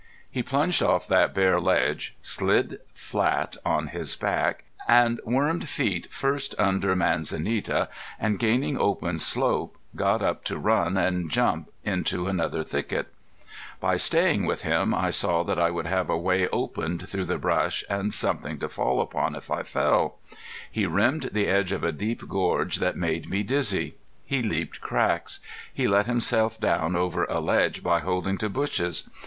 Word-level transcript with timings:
He 0.31 0.41
plunged 0.41 0.81
off 0.81 1.07
that 1.09 1.31
bare 1.31 1.61
ledge, 1.61 2.15
slid 2.23 2.79
flat 2.91 3.55
on 3.63 3.89
his 3.89 4.15
back, 4.15 4.63
and 4.87 5.21
wormed 5.23 5.69
feet 5.69 6.11
first 6.11 6.55
under 6.57 6.95
manzanita, 6.95 7.87
and 8.19 8.39
gaining 8.39 8.79
open 8.79 9.19
slope 9.19 9.77
got 9.95 10.23
up 10.23 10.43
to 10.45 10.57
run 10.57 10.97
and 10.97 11.29
jump 11.29 11.69
into 11.83 12.25
another 12.27 12.63
thicket. 12.63 13.13
By 13.79 13.97
staying 13.97 14.45
with 14.47 14.63
him 14.63 14.95
I 14.95 15.11
saw 15.11 15.43
that 15.43 15.59
I 15.59 15.69
would 15.69 15.85
have 15.85 16.09
a 16.09 16.17
way 16.17 16.47
opened 16.47 17.07
through 17.07 17.25
the 17.25 17.37
brush, 17.37 17.83
and 17.87 18.11
something 18.11 18.57
to 18.57 18.69
fall 18.69 19.01
upon 19.01 19.35
if 19.35 19.51
I 19.51 19.61
fell. 19.61 20.15
He 20.71 20.87
rimmed 20.87 21.29
the 21.31 21.45
edge 21.45 21.71
of 21.71 21.83
a 21.83 21.91
deep 21.91 22.27
gorge 22.27 22.77
that 22.77 22.97
made 22.97 23.29
me 23.29 23.43
dizzy. 23.43 23.97
He 24.25 24.41
leaped 24.41 24.81
cracks. 24.81 25.41
He 25.71 25.87
let 25.87 26.07
himself 26.07 26.59
down 26.59 26.95
over 26.95 27.25
a 27.25 27.39
ledge 27.39 27.83
by 27.83 27.99
holding 27.99 28.39
to 28.39 28.49
bushes. 28.49 29.07